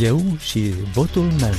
Eu 0.00 0.22
și 0.38 0.74
votul 0.92 1.32
meu. 1.40 1.54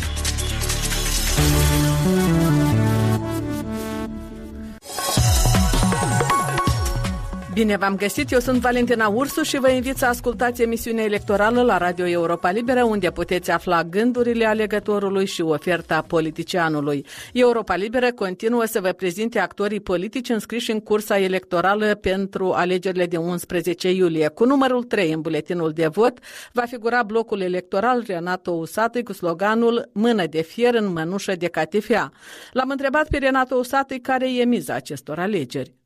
Bine 7.58 7.78
v-am 7.78 7.96
găsit, 7.96 8.32
eu 8.32 8.39
sunt 8.39 8.59
Valentina 8.59 9.07
Ursu 9.07 9.44
și 9.44 9.59
vă 9.59 9.70
invit 9.70 9.98
să 9.98 10.05
ascultați 10.05 10.62
emisiunea 10.62 11.04
electorală 11.04 11.62
la 11.62 11.78
Radio 11.78 12.08
Europa 12.08 12.52
Liberă, 12.52 12.84
unde 12.84 13.12
puteți 13.12 13.52
afla 13.52 13.84
gândurile 13.84 14.46
alegătorului 14.46 15.26
și 15.26 15.41
oferta 15.41 16.02
politicianului. 16.02 17.05
Europa 17.34 17.76
Liberă 17.76 18.12
continuă 18.12 18.66
să 18.66 18.82
vă 18.82 18.91
prezinte 18.91 19.40
actorii 19.40 19.80
politici 19.80 20.30
înscriși 20.30 20.72
în 20.72 20.80
cursa 20.80 21.20
electorală 21.20 21.96
pentru 21.96 22.52
alegerile 22.52 23.05
de 23.05 23.18
11 23.18 23.92
iulie. 23.92 24.28
Cu 24.28 24.46
numărul 24.46 24.84
3 24.84 25.12
în 25.12 25.21
buletinul 25.21 25.71
de 25.71 25.88
vot 25.88 26.20
va 26.53 26.64
figura 26.66 27.03
blocul 27.03 27.42
electoral 27.42 28.03
Renato 28.08 28.52
Usatăi 28.52 29.03
cu 29.03 29.14
sloganul 29.14 29.89
Mână 29.94 30.26
de 30.26 30.42
fier 30.42 30.73
în 30.73 30.92
mănușă 30.92 31.36
de 31.36 31.48
catifea. 31.48 32.12
L-am 32.52 32.70
întrebat 32.70 33.08
pe 33.08 33.17
Renato 33.17 33.55
Usatăi 33.55 34.00
care 34.00 34.34
e 34.34 34.45
miza 34.45 34.73
acestor 34.73 35.20
alegeri. 35.20 35.77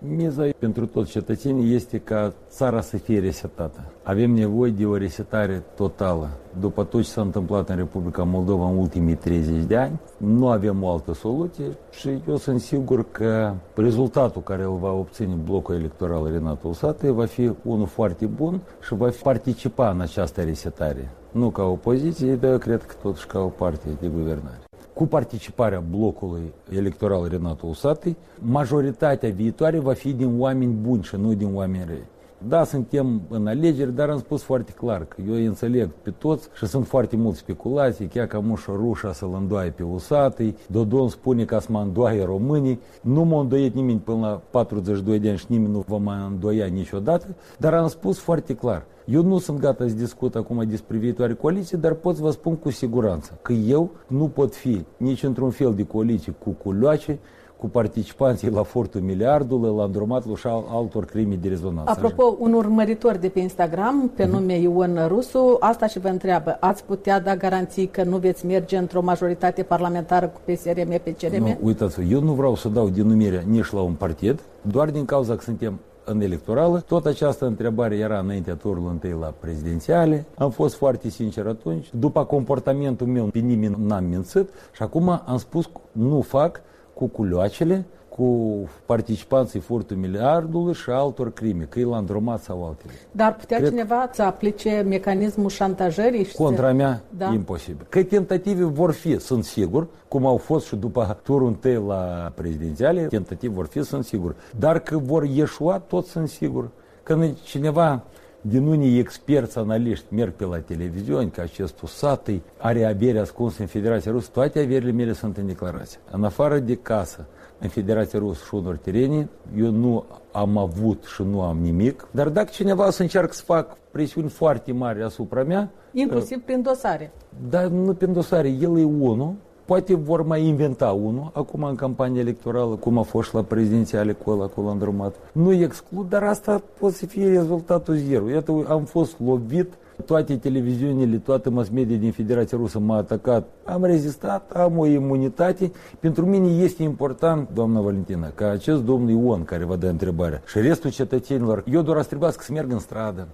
Miza 0.00 0.48
pentru 0.58 0.86
toți 0.86 1.10
cetățenii 1.10 1.74
este 1.74 1.98
ca 1.98 2.32
țara 2.48 2.80
să 2.80 2.96
fie 2.96 3.20
resetată. 3.20 3.80
Avem 4.02 4.30
nevoie 4.30 4.70
de 4.70 4.86
o 4.86 4.96
resetare 4.96 5.62
totală. 5.74 6.28
După 6.60 6.84
tot 6.84 7.02
ce 7.02 7.08
s-a 7.08 7.20
întâmplat 7.20 7.68
în 7.68 7.76
Republica 7.76 8.22
Moldova 8.22 8.68
în 8.68 8.76
ultimii 8.76 9.14
30 9.14 9.64
de 9.64 9.76
ani, 9.76 10.00
nu 10.16 10.48
avem 10.48 10.82
o 10.82 10.90
altă 10.90 11.14
soluție 11.14 11.64
și 11.90 12.08
eu 12.28 12.36
sunt 12.36 12.60
sigur 12.60 13.10
că 13.10 13.52
rezultatul 13.74 14.42
care 14.42 14.62
îl 14.62 14.78
va 14.80 14.92
obține 14.92 15.34
blocul 15.44 15.74
electoral 15.74 16.30
Renato 16.32 16.68
Usate 16.68 17.10
va 17.10 17.24
fi 17.24 17.52
unul 17.62 17.86
foarte 17.86 18.26
bun 18.26 18.60
și 18.80 18.94
va 18.94 19.08
participa 19.22 19.90
în 19.90 20.00
această 20.00 20.42
resetare. 20.42 21.10
Nu 21.30 21.50
ca 21.50 21.62
opoziție, 21.62 22.34
dar 22.34 22.58
cred 22.58 22.82
că 22.82 22.94
totuși 23.02 23.26
ca 23.26 23.38
o 23.38 23.48
parte 23.48 23.88
de 24.00 24.06
guvernare 24.06 24.67
cu 24.98 25.06
participarea 25.06 25.82
blocului 25.90 26.52
electoral 26.70 27.28
Renato 27.28 27.66
Usatăi, 27.66 28.16
majoritatea 28.38 29.30
viitoare 29.30 29.78
va 29.78 29.92
fi 29.92 30.12
din 30.12 30.40
oameni 30.40 30.72
buni 30.72 31.02
și 31.02 31.16
nu 31.16 31.34
din 31.34 31.54
oameni 31.54 31.84
răi. 31.86 32.04
Da, 32.46 32.64
suntem 32.64 33.20
în 33.28 33.46
alegeri, 33.46 33.94
dar 33.94 34.10
am 34.10 34.18
spus 34.18 34.42
foarte 34.42 34.72
clar 34.72 35.04
că 35.04 35.16
eu 35.26 35.32
îi 35.32 35.44
înțeleg 35.44 35.90
pe 36.02 36.10
toți 36.10 36.48
și 36.54 36.66
sunt 36.66 36.86
foarte 36.86 37.16
mulți 37.16 37.38
speculații, 37.38 38.06
chiar 38.06 38.26
că 38.26 38.40
mușă 38.40 38.72
rușa 38.76 39.12
să-l 39.12 39.34
îndoaie 39.40 39.70
pe 39.70 39.82
usatăi, 39.82 40.56
Dodon 40.70 41.08
spune 41.08 41.44
că 41.44 41.58
să 41.58 41.68
mă 41.70 41.80
îndoaie 41.80 42.24
românii, 42.24 42.80
nu 43.00 43.24
m-a 43.24 43.40
îndoiet 43.40 43.74
nimeni 43.74 43.98
până 43.98 44.18
la 44.20 44.40
42 44.50 45.18
de 45.18 45.28
ani 45.28 45.38
și 45.38 45.46
nimeni 45.48 45.72
nu 45.72 45.84
va 45.88 45.96
mai 45.96 46.26
îndoia 46.30 46.66
niciodată, 46.66 47.26
dar 47.58 47.74
am 47.74 47.88
spus 47.88 48.18
foarte 48.18 48.54
clar, 48.54 48.84
eu 49.04 49.22
nu 49.22 49.38
sunt 49.38 49.58
gata 49.58 49.88
să 49.88 49.94
discut 49.94 50.34
acum 50.34 50.64
despre 50.68 50.96
viitoare 50.96 51.34
coaliție, 51.34 51.78
dar 51.78 51.92
pot 51.92 52.16
să 52.16 52.22
vă 52.22 52.30
spun 52.30 52.56
cu 52.56 52.70
siguranță 52.70 53.38
că 53.42 53.52
eu 53.52 53.90
nu 54.06 54.28
pot 54.28 54.54
fi 54.54 54.84
nici 54.96 55.22
într-un 55.22 55.50
fel 55.50 55.74
de 55.74 55.86
coaliție 55.86 56.32
cu 56.32 56.50
culoace, 56.50 57.18
cu 57.58 57.68
participanții 57.68 58.50
la 58.50 58.62
Fortul 58.62 59.00
Miliardului, 59.00 59.76
la 59.76 59.84
îndrumatul 59.84 60.36
și 60.36 60.46
altor 60.70 61.04
crime 61.04 61.34
de 61.34 61.48
rezonanță. 61.48 61.90
Apropo, 61.90 62.36
un 62.38 62.52
urmăritor 62.52 63.16
de 63.16 63.28
pe 63.28 63.40
Instagram, 63.40 64.10
pe 64.14 64.24
uh-huh. 64.24 64.30
nume 64.30 64.58
Ion 64.58 64.98
Rusu, 65.06 65.56
asta 65.60 65.86
și 65.86 65.98
vă 65.98 66.08
întreabă, 66.08 66.56
ați 66.60 66.84
putea 66.84 67.20
da 67.20 67.36
garanții 67.36 67.86
că 67.86 68.02
nu 68.02 68.16
veți 68.16 68.46
merge 68.46 68.76
într-o 68.76 69.02
majoritate 69.02 69.62
parlamentară 69.62 70.26
cu 70.26 70.40
PSRM, 70.44 71.00
PCRM? 71.02 71.42
Nu, 71.42 71.58
uitați 71.62 72.00
eu 72.10 72.20
nu 72.20 72.32
vreau 72.32 72.54
să 72.54 72.68
dau 72.68 72.88
denumirea 72.88 73.42
nici 73.46 73.70
la 73.70 73.80
un 73.80 73.92
partid, 73.92 74.40
doar 74.62 74.90
din 74.90 75.04
cauza 75.04 75.34
că 75.34 75.42
suntem 75.42 75.78
în 76.04 76.20
electorală. 76.20 76.80
Tot 76.86 77.06
această 77.06 77.46
întrebare 77.46 77.96
era 77.96 78.18
înaintea 78.18 78.54
turului 78.54 78.90
întâi 78.90 79.16
la 79.20 79.34
prezidențiale. 79.38 80.26
Am 80.34 80.50
fost 80.50 80.74
foarte 80.74 81.08
sincer 81.08 81.46
atunci. 81.46 81.90
După 81.98 82.24
comportamentul 82.24 83.06
meu, 83.06 83.24
pe 83.24 83.38
nimeni 83.38 83.76
n-am 83.86 84.04
mințit 84.04 84.48
și 84.72 84.82
acum 84.82 85.08
am 85.08 85.36
spus 85.36 85.70
nu 85.92 86.20
fac 86.20 86.60
cu 86.98 87.06
culoacele, 87.06 87.84
cu 88.08 88.58
participanții 88.86 89.60
furtului 89.60 90.02
miliardului 90.02 90.74
și 90.74 90.90
altor 90.90 91.32
crime, 91.32 91.64
că 91.64 91.78
e 91.78 91.84
la 91.84 91.96
îndrumat 91.96 92.42
sau 92.42 92.66
altele. 92.66 92.92
Dar 93.10 93.34
putea 93.34 93.56
Cred... 93.56 93.68
cineva 93.68 94.08
să 94.12 94.22
aplice 94.22 94.84
mecanismul 94.88 95.48
șantajării? 95.48 96.24
Și 96.24 96.34
Contra 96.34 96.72
mea, 96.72 97.00
da? 97.16 97.32
imposibil. 97.32 97.86
Că 97.88 98.02
tentative 98.02 98.64
vor 98.64 98.92
fi, 98.92 99.18
sunt 99.18 99.44
sigur, 99.44 99.86
cum 100.08 100.26
au 100.26 100.36
fost 100.36 100.66
și 100.66 100.76
după 100.76 101.18
turul 101.22 101.46
întâi 101.46 101.82
la 101.86 102.32
prezidențiale, 102.34 103.02
tentative 103.06 103.52
vor 103.52 103.66
fi, 103.66 103.82
sunt 103.82 104.04
sigur. 104.04 104.34
Dar 104.58 104.78
că 104.78 104.98
vor 104.98 105.24
ieșua, 105.24 105.78
tot 105.78 106.06
sunt 106.06 106.28
sigur. 106.28 106.68
Când 107.02 107.40
cineva 107.42 108.02
din 108.40 108.66
unii 108.66 108.98
experți, 108.98 109.58
analiști 109.58 110.14
merg 110.14 110.32
pe 110.32 110.44
la 110.44 110.58
televiziuni 110.58 111.30
că 111.30 111.40
acest 111.40 111.80
usatăi 111.80 112.42
are 112.58 112.84
avere 112.84 113.18
ascuns 113.18 113.58
în 113.58 113.66
Federația 113.66 114.12
Rusă, 114.12 114.30
toate 114.32 114.58
averile 114.58 114.92
mele 114.92 115.12
sunt 115.12 115.36
în 115.36 115.46
declarație. 115.46 115.98
În 116.10 116.24
afară 116.24 116.58
de 116.58 116.74
casă, 116.74 117.26
în 117.58 117.68
Federația 117.68 118.18
Rusă 118.18 118.44
și 118.46 118.54
unor 118.54 118.76
tereni, 118.76 119.28
eu 119.56 119.70
nu 119.70 120.04
am 120.32 120.56
avut 120.56 121.04
și 121.04 121.22
nu 121.22 121.42
am 121.42 121.58
nimic, 121.58 122.06
dar 122.10 122.28
dacă 122.28 122.48
cineva 122.52 122.90
să 122.90 123.02
încearcă 123.02 123.32
să 123.32 123.42
fac 123.42 123.76
presiuni 123.90 124.28
foarte 124.28 124.72
mari 124.72 125.02
asupra 125.02 125.42
mea... 125.42 125.70
Inclusiv 125.92 126.40
prin 126.44 126.62
dosare. 126.62 127.12
Dar 127.50 127.66
nu 127.66 127.94
prin 127.94 128.12
dosare, 128.12 128.48
el 128.48 128.78
e 128.78 128.84
unul, 128.84 129.34
Poate 129.68 129.94
vor 129.94 130.22
mai 130.22 130.46
inventa 130.46 130.90
unul, 130.90 131.30
acum 131.32 131.62
în 131.62 131.74
campanie 131.74 132.20
electorală, 132.20 132.74
cum 132.74 132.98
a 132.98 133.02
fost 133.02 133.32
la 133.32 133.42
prezidențiale 133.42 134.12
cu 134.12 134.30
ăla, 134.30 134.44
acolo 134.44 134.68
îndrumat. 134.68 135.14
Nu 135.32 135.52
exclud, 135.52 136.08
dar 136.08 136.22
asta 136.22 136.62
poate 136.78 136.94
să 136.94 137.06
fie 137.06 137.28
rezultatul 137.28 137.94
zero. 137.94 138.28
Iată, 138.28 138.64
am 138.68 138.84
fost 138.84 139.16
lovit, 139.24 139.72
toate 140.04 140.36
televiziunile, 140.36 141.16
toată 141.16 141.50
mass 141.50 141.68
media 141.68 141.96
din 141.96 142.12
Federația 142.12 142.58
Rusă 142.58 142.78
m-a 142.78 142.96
atacat. 142.96 143.48
Am 143.64 143.84
rezistat, 143.84 144.50
am 144.50 144.78
o 144.78 144.86
imunitate. 144.86 145.72
Pentru 146.00 146.26
mine 146.26 146.62
este 146.62 146.82
important, 146.82 147.48
doamna 147.54 147.80
Valentina, 147.80 148.30
ca 148.34 148.50
acest 148.50 148.82
domn 148.82 149.08
Ion 149.08 149.44
care 149.44 149.64
vă 149.64 149.76
dă 149.76 149.88
întrebarea 149.88 150.42
și 150.46 150.58
restul 150.58 150.90
cetățenilor, 150.90 151.64
eu 151.70 151.82
doar 151.82 152.00
să 152.00 152.06
trebuiască 152.06 152.42
să 152.42 152.52
merg 152.52 152.72
în 152.72 152.78
stradă, 152.78 153.28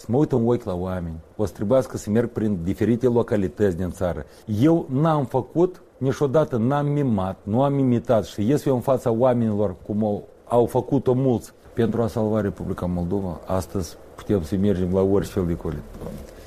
să 0.00 0.06
mă 0.08 0.16
uit 0.16 0.32
în 0.32 0.48
ochi 0.48 0.64
la 0.64 0.74
oameni, 0.74 1.20
o 1.36 1.44
să 1.44 1.52
trebuiască 1.52 1.96
să 1.96 2.10
merg 2.10 2.28
prin 2.28 2.58
diferite 2.64 3.06
localități 3.06 3.76
din 3.76 3.90
țară. 3.90 4.24
Eu 4.60 4.86
n-am 4.90 5.24
făcut, 5.24 5.82
niciodată 5.96 6.56
n-am 6.56 6.86
mimat, 6.86 7.36
nu 7.42 7.62
am 7.62 7.78
imitat 7.78 8.24
și 8.24 8.48
ies 8.48 8.64
eu 8.64 8.74
în 8.74 8.80
fața 8.80 9.10
oamenilor 9.10 9.74
cum 9.86 10.04
au, 10.04 10.28
au 10.48 10.66
făcut-o 10.66 11.12
mulți 11.12 11.52
pentru 11.72 12.02
a 12.02 12.06
salva 12.06 12.40
Republica 12.40 12.86
Moldova. 12.86 13.40
Astăzi 13.46 13.96
putem 14.14 14.42
să 14.42 14.56
mergem 14.56 14.92
la 14.92 15.00
orice 15.00 15.30
fel 15.30 15.46
de 15.46 15.56
colit. 15.56 15.82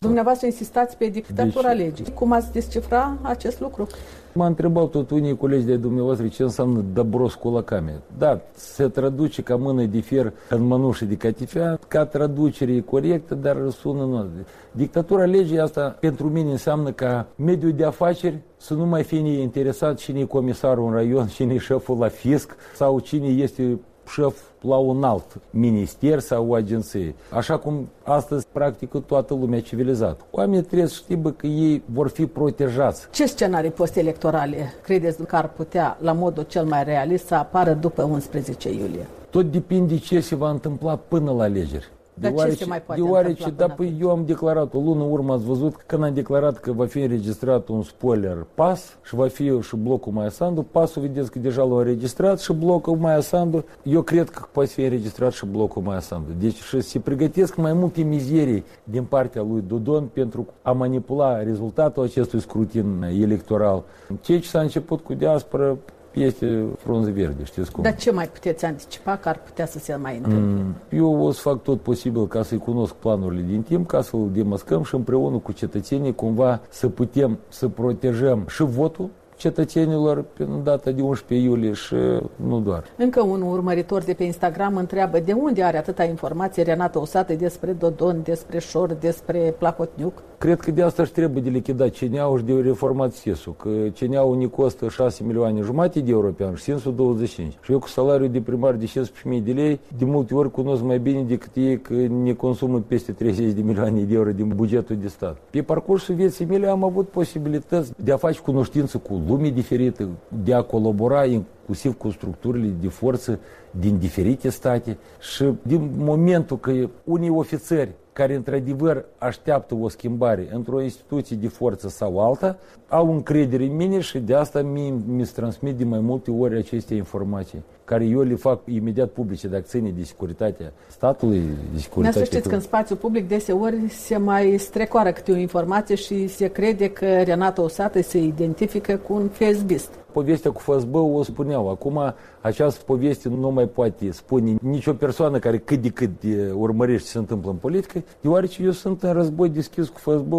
Dumneavoastră 0.04 0.46
insistați 0.46 0.98
pe 0.98 1.06
dictatura 1.06 1.68
deci, 1.74 1.78
legii. 1.78 2.14
Cum 2.14 2.32
ați 2.32 2.52
descifra 2.52 3.18
acest 3.22 3.60
lucru? 3.60 3.88
M-a 4.34 4.46
întrebat 4.46 4.90
tot 4.90 5.10
unii 5.10 5.38
colegi 5.38 5.66
de 5.66 5.76
dumneavoastră 5.76 6.28
ce 6.28 6.44
înseamnă 6.44 6.84
dabros 6.94 7.34
cu 7.34 7.50
lacame. 7.50 8.02
Da, 8.18 8.40
se 8.56 8.88
traduce 8.88 9.42
ca 9.42 9.56
mână 9.56 9.84
de 9.84 10.00
fier 10.00 10.34
în 10.50 10.62
mănușă 10.64 11.06
de 11.06 11.16
catifea, 11.16 11.80
ca 11.88 12.06
traducere 12.06 12.82
corectă, 12.82 13.36
dar 13.36 13.58
sună 13.70 14.04
nu. 14.04 14.26
Dictatura 14.72 15.26
legii 15.26 15.60
asta 15.60 15.98
pentru 16.00 16.30
mine 16.30 16.52
înseamnă 16.52 16.92
ca 16.92 17.28
mediul 17.36 17.74
de 17.74 17.86
afaceri 17.86 18.40
să 18.58 18.74
nu 18.74 18.86
mai 18.86 19.04
fie 19.04 19.42
interesat 19.42 19.98
cine 19.98 20.20
e 20.20 20.26
comisarul 20.26 20.86
în 20.86 20.94
raion, 20.94 21.28
cine 21.28 21.54
e 21.54 21.58
șeful 21.58 21.98
la 21.98 22.08
fisc 22.08 22.56
sau 22.76 23.00
cine 23.00 23.28
este 23.28 23.80
șef 24.08 24.42
la 24.62 24.76
un 24.76 25.04
alt 25.04 25.26
minister 25.50 26.20
sau 26.20 26.48
o 26.48 26.54
agenție. 26.54 27.16
Așa 27.30 27.58
cum 27.58 27.90
astăzi 28.04 28.46
practică 28.52 29.00
toată 29.00 29.34
lumea 29.34 29.62
civilizată. 29.62 30.26
Oamenii 30.32 30.64
trebuie 30.64 30.88
să 30.88 30.96
știe 30.96 31.22
că 31.36 31.48
ei 31.48 31.82
vor 31.86 32.10
fi 32.10 32.26
protejați. 32.26 33.08
Ce 33.12 33.26
scenarii 33.26 33.72
post-electorale 33.72 34.74
credeți 34.84 35.24
că 35.24 35.36
ar 35.36 35.50
putea, 35.50 35.98
la 36.02 36.12
modul 36.12 36.44
cel 36.44 36.66
mai 36.66 36.84
realist, 36.84 37.26
să 37.26 37.36
apară 37.36 37.74
după 37.74 38.04
11 38.04 38.70
iulie? 38.70 39.08
Tot 39.30 39.52
depinde 39.52 39.98
ce 39.98 40.20
se 40.20 40.36
va 40.36 40.50
întâmpla 40.50 40.96
până 40.96 41.32
la 41.32 41.44
alegeri. 41.44 41.92
Dar 42.14 42.32
deoarece, 42.32 42.58
ce 42.58 42.64
se 42.64 42.70
mai 42.70 42.82
poate 42.82 43.02
deoarece, 43.02 43.50
da, 43.50 43.68
păi 43.68 43.98
eu 44.00 44.10
am 44.10 44.24
declarat, 44.26 44.74
o 44.74 44.80
lună 44.80 45.04
urmă 45.04 45.34
ați 45.34 45.44
văzut, 45.44 45.76
când 45.86 46.04
am 46.04 46.14
declarat 46.14 46.58
că 46.58 46.72
va 46.72 46.86
fi 46.86 47.00
înregistrat 47.00 47.68
un 47.68 47.82
spoiler 47.82 48.46
pas 48.54 48.98
și 49.04 49.16
va 49.16 49.28
fi 49.28 49.60
și 49.62 49.76
blocul 49.76 50.12
Maia 50.12 50.30
Sandu, 50.30 50.66
pasul 50.72 51.02
vedeți 51.02 51.32
că 51.32 51.40
deja 51.40 51.64
l-au 51.64 51.78
înregistrat 51.78 52.40
și 52.40 52.54
blocul 52.54 52.96
Maia 52.96 53.20
Sandu, 53.20 53.66
eu 53.84 54.02
cred 54.02 54.30
că 54.30 54.46
poate 54.52 54.70
fi 54.70 54.82
înregistrat 54.82 55.32
și 55.32 55.46
blocul 55.46 55.82
Maia 55.82 56.00
Sandu. 56.00 56.30
Deci 56.40 56.56
și 56.56 56.82
se 56.82 57.00
pregătesc 57.00 57.56
mai 57.56 57.74
multe 57.74 58.02
mizerii 58.02 58.64
din 58.84 59.04
partea 59.04 59.42
lui 59.42 59.64
Dodon 59.68 60.10
pentru 60.14 60.48
a 60.62 60.72
manipula 60.72 61.44
rezultatul 61.44 62.04
acestui 62.04 62.40
scrutin 62.40 63.16
electoral. 63.22 63.84
Ceea 64.22 64.40
ce 64.40 64.48
s-a 64.48 64.60
început 64.60 65.00
cu 65.00 65.14
diaspora, 65.14 65.78
este 66.14 66.64
frunză 66.78 67.12
verde, 67.12 67.44
știți 67.44 67.72
cum. 67.72 67.84
Dar 67.84 67.96
ce 67.96 68.12
mai 68.12 68.28
puteți 68.28 68.66
anticipa 68.66 69.16
că 69.16 69.30
ar 69.30 69.40
putea 69.44 69.66
să 69.66 69.80
se 69.80 69.96
mai 69.96 70.18
întâmple? 70.18 70.64
Mm, 70.64 70.76
eu 70.90 71.26
o 71.26 71.32
să 71.32 71.42
fac 71.42 71.62
tot 71.62 71.82
posibil 71.82 72.28
ca 72.28 72.44
să-i 72.44 72.58
cunosc 72.58 72.94
planurile 72.94 73.44
din 73.48 73.62
timp, 73.62 73.88
ca 73.88 74.02
să-l 74.02 74.30
demascăm 74.32 74.84
și 74.84 74.96
împreună 74.96 75.38
cu 75.38 75.52
cetățenii 75.52 76.16
cumva 76.16 76.62
să 76.70 76.90
putem 76.90 77.40
să 77.48 77.68
protejăm 77.68 78.46
și 78.48 78.64
votul 78.64 79.10
cetățenilor 79.36 80.26
pe 80.34 80.48
data 80.64 80.92
de 80.92 81.02
11 81.02 81.48
iulie 81.48 81.74
și 81.74 81.96
nu 82.36 82.60
doar. 82.60 82.84
Încă 82.98 83.22
un 83.22 83.42
urmăritor 83.42 84.04
de 84.04 84.14
pe 84.14 84.24
Instagram 84.24 84.76
întreabă 84.76 85.20
de 85.20 85.34
unde 85.34 85.64
are 85.64 85.78
atâta 85.78 86.04
informație 86.04 86.64
Renata 86.64 87.00
Osată 87.00 87.34
despre 87.34 87.72
Dodon, 87.72 88.22
despre 88.24 88.60
Șor, 88.60 88.94
despre 88.94 89.56
Plahotniuc? 89.58 90.22
Cred 90.44 90.60
că 90.60 90.72
de 90.72 90.82
asta 90.82 91.02
își 91.02 91.12
trebuie 91.12 91.42
de 91.44 91.50
lichidat 91.50 91.98
CNA-ul 91.98 92.38
și 92.38 92.44
de 92.44 92.54
reformat 92.54 93.14
SES-ul, 93.14 93.56
că 93.58 93.70
CNA-ul 94.00 94.38
ne 94.38 94.46
costă 94.46 94.90
6 94.90 95.24
milioane 95.24 95.62
jumate 95.62 96.00
de 96.00 96.12
euro 96.12 96.28
pe 96.28 96.44
an 96.44 96.56
și 96.56 96.64
SES-ul 96.64 96.96
25. 96.96 97.54
Și 97.62 97.72
eu 97.72 97.80
cu 97.80 97.88
salariul 97.88 98.30
de 98.30 98.42
primar 98.42 98.74
de 98.74 98.86
15.000 98.86 99.44
de 99.44 99.52
lei, 99.52 99.80
de 99.98 100.06
multe 100.06 100.34
ori 100.34 100.52
cunosc 100.52 100.82
mai 100.82 101.00
bine 101.00 101.22
decât 101.22 101.56
ei 101.56 101.82
că 101.82 101.94
ne 101.94 102.34
consumă 102.34 102.84
peste 102.88 103.12
30 103.12 103.52
de 103.52 103.62
milioane 103.62 104.02
de 104.02 104.14
euro 104.14 104.32
din 104.32 104.52
bugetul 104.56 104.96
de 104.96 105.08
stat. 105.08 105.38
Pe 105.50 105.62
parcursul 105.62 106.16
vieții 106.16 106.46
mele 106.46 106.68
am 106.68 106.84
avut 106.84 107.08
posibilități 107.08 107.92
de 108.04 108.12
a 108.12 108.18
face 108.18 108.40
cunoștință 108.40 108.98
cu 108.98 109.22
lumii 109.28 109.52
diferite, 109.52 110.08
de 110.44 110.54
a 110.54 110.62
colabora 110.62 111.26
inclusiv 111.26 111.98
cu 111.98 112.10
structurile 112.10 112.74
de 112.82 112.88
forță 112.88 113.40
din 113.72 113.98
diferite 113.98 114.50
state 114.50 114.98
și 115.20 115.44
din 115.62 115.90
momentul 115.98 116.58
că 116.58 116.90
unii 117.04 117.30
ofițeri 117.30 117.96
care 118.14 118.36
într-adevăr 118.36 119.06
așteaptă 119.18 119.76
o 119.82 119.90
schimbare 119.90 120.48
într-o 120.52 120.82
instituție 120.82 121.36
de 121.36 121.48
forță 121.48 121.90
sau 121.90 122.20
alta, 122.20 122.58
au 122.90 123.14
încredere 123.14 123.64
în 123.64 123.76
mine 123.76 124.00
și 124.00 124.20
de 124.20 124.36
asta 124.36 124.62
mi, 124.62 125.04
mi 125.08 125.24
transmit 125.24 125.76
de 125.76 125.84
mai 125.84 126.00
multe 126.00 126.32
ori 126.32 126.58
aceste 126.58 126.96
informații, 126.96 127.64
care 127.84 128.06
eu 128.06 128.22
le 128.22 128.36
fac 128.36 128.60
imediat 128.66 129.10
publice, 129.10 129.48
dacă 129.48 129.64
ține 129.66 129.90
de 129.90 130.04
securitatea 130.04 130.72
statului, 130.88 131.42
de 131.74 131.80
securitatea... 131.80 132.22
Să 132.22 132.28
știți 132.28 132.50
că 132.50 132.56
în 132.56 132.62
spațiu 132.62 132.96
public 132.96 133.28
deseori 133.28 133.90
se 133.90 134.18
mai 134.18 134.58
strecoară 134.58 135.12
câte 135.12 135.32
o 135.32 135.36
informație 135.36 135.96
și 135.96 136.28
se 136.28 136.48
crede 136.48 136.90
că 136.90 137.22
Renata 137.22 137.62
Osată 137.62 138.02
se 138.02 138.18
identifică 138.18 138.98
cu 138.98 139.14
un 139.14 139.28
fesbist 139.28 139.90
povestea 140.14 140.52
cu 140.52 140.60
FSB 140.60 140.96
o 140.96 141.24
spuneau. 141.24 141.70
Acum 141.70 142.14
această 142.42 142.84
poveste 142.86 143.30
nu 143.30 143.52
mai 143.52 143.68
poate 143.68 144.12
spune 144.12 144.56
nicio 144.62 144.94
persoană 144.94 145.40
care 145.40 145.58
cât 145.58 145.82
de 145.82 145.90
cât 145.90 146.12
urmărește 146.54 147.04
ce 147.04 147.12
se 147.12 147.18
întâmplă 147.18 147.50
în 147.50 147.56
politică, 147.56 148.04
deoarece 148.22 148.64
eu 148.64 148.72
sunt 148.72 149.04
în 149.04 149.14
război 149.14 149.50
deschis 149.50 149.90
cu 149.90 150.00
FSB 150.00 150.34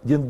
din 0.00 0.26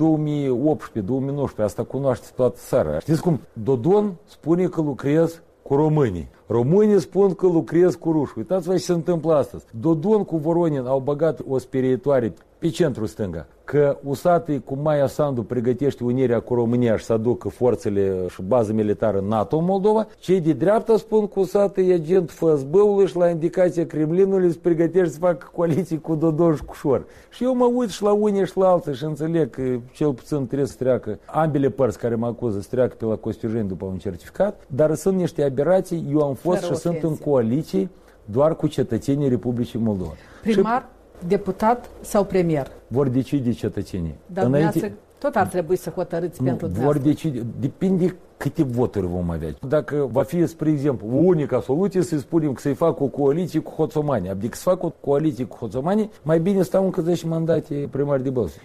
2018-2019. 1.61 1.63
Asta 1.63 1.83
cunoaște 1.83 2.27
toată 2.37 2.57
țara. 2.59 2.99
Știți 2.99 3.23
cum? 3.23 3.41
Dodon 3.53 4.15
spune 4.25 4.67
că 4.67 4.81
lucrez 4.81 5.43
cu 5.63 5.75
românii. 5.75 6.29
Românii 6.47 7.01
spun 7.01 7.35
că 7.35 7.47
lucrez 7.47 7.95
cu 7.95 8.13
ruși. 8.13 8.33
Uitați-vă 8.37 8.73
ce 8.73 8.79
se 8.79 8.93
întâmplă 8.93 9.35
astăzi. 9.35 9.65
Dodon 9.81 10.25
cu 10.25 10.37
Voronin 10.37 10.87
au 10.87 10.99
băgat 10.99 11.41
o 11.49 11.59
sperietoare 11.59 12.35
pe 12.59 12.69
centru 12.69 13.07
stânga, 13.07 13.47
că 13.65 13.99
USAT 14.03 14.49
cu 14.65 14.79
Maia 14.83 15.07
Sandu 15.07 15.43
pregătește 15.43 16.05
unirea 16.05 16.41
cu 16.41 16.55
România 16.55 16.97
și 16.97 17.05
să 17.05 17.13
aducă 17.13 17.49
forțele 17.49 18.27
și 18.29 18.43
bază 18.43 18.73
militară 18.73 19.25
NATO 19.29 19.57
în 19.57 19.65
Moldova, 19.65 20.07
cei 20.19 20.41
de 20.41 20.53
dreapta 20.53 20.97
spun 20.97 21.29
că 21.29 21.41
USAT 21.41 21.77
e 21.77 21.93
agent 21.93 22.31
FSB-ului 22.31 23.07
și 23.07 23.17
la 23.17 23.29
indicația 23.29 23.87
Kremlinului 23.87 24.51
se 24.51 24.59
pregătește 24.63 25.13
să 25.13 25.19
facă 25.19 25.51
coaliții 25.53 26.01
cu 26.01 26.15
Dodon 26.15 26.55
și 26.55 26.65
cu 26.65 26.75
Șor. 26.75 27.05
Și 27.31 27.45
eu 27.45 27.55
mă 27.55 27.65
uit 27.75 27.89
și 27.89 28.03
la 28.03 28.13
unii 28.13 28.47
și 28.47 28.59
la 28.59 28.69
alții 28.69 28.95
și 28.95 29.05
înțeleg 29.05 29.51
că 29.51 29.63
cel 29.93 30.13
puțin 30.13 30.47
trebuie 30.47 30.69
să 30.69 30.75
treacă 30.79 31.19
ambele 31.25 31.69
părți 31.69 31.99
care 31.99 32.15
mă 32.15 32.27
acuză 32.27 32.61
să 32.61 32.69
treacă 32.71 32.95
pe 32.99 33.05
la 33.05 33.17
Costijeni 33.17 33.69
după 33.69 33.85
un 33.85 33.99
certificat, 33.99 34.61
dar 34.67 34.95
sunt 34.95 35.17
niște 35.17 35.45
aberații, 35.45 36.07
eu 36.11 36.21
am 36.21 36.35
fost 36.35 36.61
Fără 36.61 36.75
și 36.75 36.87
ofensie. 36.87 37.01
sunt 37.01 37.13
în 37.13 37.31
coaliții 37.31 37.91
doar 38.25 38.57
cu 38.57 38.67
cetățenii 38.67 39.29
Republicii 39.29 39.79
Moldova. 39.79 40.13
Primar? 40.43 40.81
Și 40.81 40.96
deputat 41.27 41.91
sau 42.01 42.25
premier. 42.25 42.71
Vor 42.87 43.09
decide 43.09 43.53
cetățenii. 43.53 44.15
Dar 44.27 44.45
Înainte... 44.45 44.95
tot 45.19 45.37
ar 45.37 45.47
trebui 45.47 45.77
să 45.77 45.91
hotărâți 45.91 46.43
nu, 46.43 46.47
pentru 46.47 46.67
Vor 46.67 46.99
decide, 46.99 47.47
depinde 47.61 48.17
câte 48.37 48.63
voturi 48.63 49.07
vom 49.07 49.31
avea. 49.31 49.55
Dacă 49.69 50.09
va 50.13 50.23
fi, 50.23 50.47
spre 50.47 50.71
exemplu, 50.71 51.07
unica 51.27 51.61
soluție 51.61 52.03
să 52.03 52.19
spunem 52.19 52.53
că 52.53 52.61
să-i 52.61 52.75
fac 52.75 53.01
o 53.01 53.07
coaliție 53.07 53.61
cu 53.61 53.71
hoțomani, 53.71 54.29
adică 54.29 54.57
să 54.57 54.63
fac 54.63 54.83
o 54.83 54.93
coaliție 55.01 55.45
cu 55.45 55.57
hoțomani, 55.57 56.11
mai 56.23 56.41
bine 56.41 56.63
stau 56.63 56.85
încă 56.85 57.01
10 57.01 57.27
mandate 57.27 57.89
primari 57.91 58.23
de 58.23 58.31
bălți. 58.31 58.61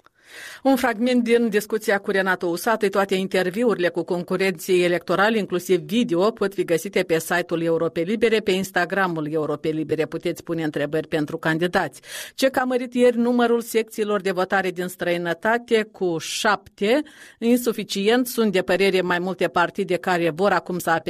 Un 0.62 0.76
fragment 0.76 1.22
din 1.22 1.48
discuția 1.48 1.98
cu 1.98 2.10
Renato 2.10 2.46
Usată, 2.46 2.88
toate 2.88 3.14
interviurile 3.14 3.88
cu 3.88 4.02
concurenții 4.02 4.82
electorali, 4.82 5.38
inclusiv 5.38 5.80
video, 5.80 6.30
pot 6.30 6.54
fi 6.54 6.64
găsite 6.64 7.02
pe 7.02 7.18
site-ul 7.18 7.62
Europe 7.62 8.00
Libere, 8.00 8.40
pe 8.40 8.50
Instagramul 8.50 9.32
Europe 9.32 9.68
Libere. 9.68 10.06
Puteți 10.06 10.42
pune 10.42 10.64
întrebări 10.64 11.08
pentru 11.08 11.36
candidați. 11.36 12.00
Ce 12.34 12.48
că 12.48 12.58
a 12.58 12.64
mărit 12.64 12.94
ieri 12.94 13.16
numărul 13.16 13.60
secțiilor 13.60 14.20
de 14.20 14.30
votare 14.30 14.70
din 14.70 14.86
străinătate 14.86 15.82
cu 15.82 16.18
șapte, 16.18 17.02
insuficient, 17.38 18.26
sunt 18.26 18.52
de 18.52 18.62
părere 18.62 19.00
mai 19.00 19.18
multe 19.18 19.48
partide 19.48 19.96
care 19.96 20.30
vor 20.30 20.52
acum 20.52 20.78
să 20.78 21.02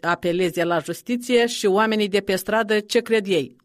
apeleze 0.00 0.64
la 0.64 0.78
justiție 0.78 1.46
și 1.46 1.66
oamenii 1.66 2.08
de 2.08 2.20
pe 2.20 2.36
stradă 2.36 2.80
ce 2.80 3.00
cred 3.00 3.26
ei. 3.26 3.59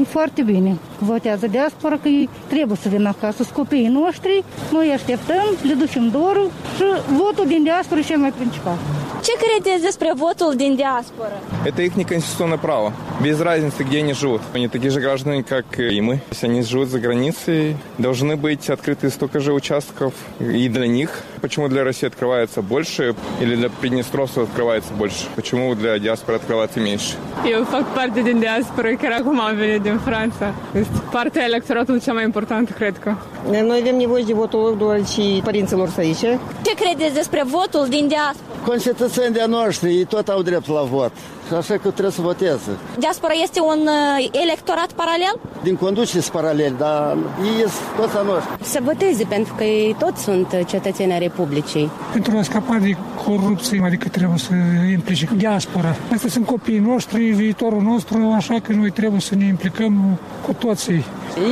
E 0.00 0.04
foarte 0.04 0.42
bine. 0.42 0.76
Votează 0.98 1.46
diaspora 1.46 1.96
că 1.96 2.08
ei 2.08 2.28
trebuie 2.48 2.76
să 2.76 2.88
vină 2.88 3.08
acasă, 3.08 3.42
sunt 3.42 3.54
copiii 3.54 3.88
noștri, 3.88 4.44
noi 4.72 4.90
așteptăm, 4.94 5.46
le 5.62 5.74
ducem 5.74 6.08
dorul 6.08 6.50
și 6.76 6.82
votul 7.16 7.46
din 7.46 7.62
diaspora 7.62 8.00
e 8.00 8.02
cel 8.02 8.18
mai 8.18 8.32
principal. 8.32 8.78
Ce 9.22 9.32
credeți 9.44 9.82
despre 9.82 10.12
votul 10.16 10.52
din 10.56 10.74
диаспора? 10.74 11.36
Это 11.64 11.82
их 11.82 11.92
конституционное 12.06 12.58
право. 12.58 12.92
Без 13.20 13.38
разницы, 13.40 13.82
где 13.84 13.98
они 13.98 14.14
живут. 14.14 14.40
Они 14.54 14.66
такие 14.68 14.90
же 14.90 15.00
граждане, 15.00 15.42
как 15.42 15.66
и 15.78 16.00
мы. 16.00 16.20
Если 16.30 16.46
они 16.46 16.62
живут 16.62 16.88
за 16.88 16.98
границей, 17.00 17.76
должны 17.98 18.36
быть 18.36 18.70
открыты 18.70 19.10
столько 19.10 19.38
же 19.40 19.52
участков 19.52 20.14
и 20.40 20.68
для 20.68 20.86
них. 20.86 21.10
Почему 21.42 21.68
для 21.68 21.84
России 21.84 22.06
открывается 22.06 22.62
больше 22.62 23.14
или 23.40 23.54
для 23.56 23.68
Приднестровства 23.68 24.44
открывается 24.44 24.92
больше? 24.94 25.26
Почему 25.36 25.74
для 25.74 25.98
диаспоры 25.98 26.38
открывается 26.38 26.80
меньше? 26.80 27.12
Eu 27.44 27.64
fac 27.66 27.84
parte 27.94 28.22
din 28.22 28.38
diaspora, 28.40 28.88
chiar 29.00 29.12
acum 29.20 29.40
am 29.40 29.56
venit 29.56 29.82
din 29.82 29.98
Franța. 29.98 30.54
Este 30.74 30.98
partea 31.10 31.44
electoratului 31.44 32.00
cea 32.00 32.12
mai 32.12 32.24
importantă, 32.24 32.72
cred 32.72 32.98
că. 32.98 33.14
Noi 33.50 33.78
avem 33.80 33.96
nevoie 33.96 34.24
de 34.26 34.32
votul 34.32 34.74
deoarece 34.78 35.22
părinților 35.42 35.88
să 35.88 36.00
aici. 36.00 36.26
Ce 36.62 36.74
credeți 36.74 37.14
despre 37.14 37.42
votul 37.46 37.86
din 37.88 38.08
diaspora? 38.08 38.49
Concetățenii 38.64 39.38
de 39.38 39.44
noștri, 39.48 39.96
ei 39.96 40.04
tot 40.04 40.28
au 40.28 40.42
drept 40.42 40.68
la 40.68 40.82
vot. 40.82 41.12
Așa 41.56 41.74
că 41.74 41.88
trebuie 41.88 42.12
să 42.12 42.20
voteze. 42.20 42.70
Diaspora 42.98 43.32
este 43.42 43.60
un 43.60 43.80
uh, 43.86 44.28
electorat 44.44 44.92
paralel? 44.92 45.34
Din 45.62 45.76
conducere 45.76 46.24
paralel, 46.32 46.74
dar 46.78 47.16
ei 47.44 47.60
sunt 47.60 47.90
toți 47.96 48.16
a 48.16 48.22
noștri. 48.22 48.64
Să 48.64 48.78
voteze, 48.82 49.24
pentru 49.28 49.54
că 49.54 49.64
ei 49.64 49.96
toți 49.98 50.22
sunt 50.22 50.64
cetățeni 50.66 51.12
a 51.12 51.18
Republicii. 51.18 51.90
Pentru 52.12 52.36
a 52.38 52.42
scapa 52.42 52.78
de 52.80 52.96
corupție, 53.24 53.82
adică 53.84 54.08
trebuie 54.08 54.38
să 54.38 54.52
implice 54.92 55.28
diaspora. 55.36 55.96
Astea 56.12 56.30
sunt 56.30 56.46
copiii 56.46 56.78
noștri, 56.78 57.24
viitorul 57.24 57.82
nostru, 57.82 58.32
așa 58.36 58.60
că 58.62 58.72
noi 58.72 58.90
trebuie 58.90 59.20
să 59.20 59.34
ne 59.34 59.44
implicăm 59.44 60.18
cu 60.46 60.52
toții. 60.52 61.04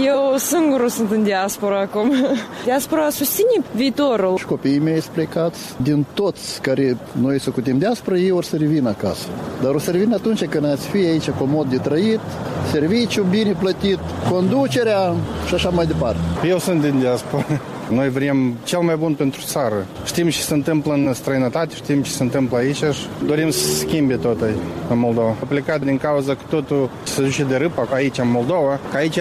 Eu 0.04 0.34
singurul 0.36 0.88
sunt 0.88 1.10
în 1.10 1.22
diaspora 1.22 1.80
acum. 1.80 2.12
Diaspora 2.64 3.10
susține 3.10 3.64
viitorul. 3.74 4.36
Și 4.36 4.44
copiii 4.44 4.78
mei 4.78 5.00
sunt 5.00 5.12
plecați 5.14 5.60
din 5.82 6.06
toți 6.14 6.60
care 6.60 6.96
noi 7.20 7.40
să 7.40 7.50
cutim 7.50 7.78
diaspora, 7.78 8.16
ei 8.16 8.30
or 8.30 8.44
să 8.44 8.56
revină 8.56 8.88
acasă. 8.88 9.26
Dar 9.62 9.74
o 9.74 9.78
să 9.78 9.87
revină 9.90 10.14
atunci 10.14 10.44
când 10.44 10.64
ați 10.64 10.86
fi 10.86 10.96
aici 10.96 11.30
comod 11.30 11.66
de 11.66 11.76
trăit, 11.76 12.20
serviciu 12.72 13.22
bine 13.22 13.56
plătit, 13.58 13.98
conducerea 14.30 15.14
și 15.46 15.54
așa 15.54 15.68
mai 15.68 15.86
departe. 15.86 16.18
Eu 16.48 16.58
sunt 16.58 16.80
din 16.80 16.98
diaspora. 16.98 17.44
Noi 17.90 18.08
vrem 18.08 18.54
cel 18.64 18.78
mai 18.78 18.96
bun 18.96 19.14
pentru 19.14 19.40
țară. 19.44 19.86
Știm 20.04 20.28
ce 20.28 20.40
se 20.40 20.54
întâmplă 20.54 20.92
în 20.92 21.14
străinătate, 21.14 21.74
știm 21.74 22.02
ce 22.02 22.10
se 22.10 22.22
întâmplă 22.22 22.56
aici 22.56 22.76
și 22.76 23.06
dorim 23.26 23.50
să 23.50 23.66
schimbe 23.76 24.14
tot 24.14 24.40
în 24.88 24.98
Moldova. 24.98 25.28
A 25.28 25.46
plecat 25.48 25.84
din 25.84 25.98
cauza 25.98 26.32
că 26.32 26.42
totul 26.48 26.90
se 27.02 27.22
duce 27.22 27.44
de 27.44 27.56
râpă 27.56 27.88
aici 27.92 28.18
în 28.18 28.30
Moldova, 28.30 28.78
că 28.90 28.96
aici 28.96 29.16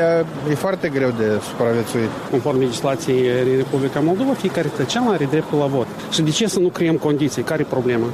e 0.49 0.53
foarte 0.55 0.89
greu 0.89 1.09
de 1.17 1.25
supraviețuit. 1.49 2.09
Conform 2.31 2.59
legislației 2.59 3.23
Republica 3.57 3.99
Moldova, 3.99 4.33
fiecare 4.33 4.67
tăcean 4.67 5.07
are 5.07 5.27
dreptul 5.29 5.57
la 5.57 5.65
vot. 5.65 5.87
Și 6.11 6.21
de 6.21 6.29
ce 6.29 6.47
să 6.47 6.59
nu 6.59 6.67
creăm 6.67 6.95
condiții? 6.95 7.41
Care 7.41 7.61
e 7.61 7.65
problema? 7.69 8.05